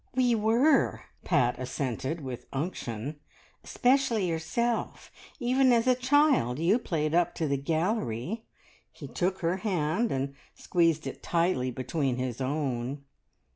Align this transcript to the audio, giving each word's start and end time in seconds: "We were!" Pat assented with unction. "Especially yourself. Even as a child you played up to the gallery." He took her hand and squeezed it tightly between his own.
"We 0.15 0.33
were!" 0.33 1.03
Pat 1.23 1.59
assented 1.59 2.21
with 2.21 2.47
unction. 2.51 3.19
"Especially 3.63 4.25
yourself. 4.27 5.11
Even 5.39 5.71
as 5.71 5.85
a 5.85 5.93
child 5.93 6.57
you 6.57 6.79
played 6.79 7.13
up 7.13 7.35
to 7.35 7.47
the 7.47 7.55
gallery." 7.57 8.43
He 8.91 9.07
took 9.07 9.41
her 9.41 9.57
hand 9.57 10.11
and 10.11 10.33
squeezed 10.55 11.05
it 11.05 11.21
tightly 11.21 11.69
between 11.69 12.15
his 12.15 12.41
own. 12.41 13.03